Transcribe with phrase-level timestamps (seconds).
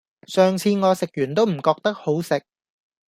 [0.25, 2.41] 上次我食完都唔覺得好食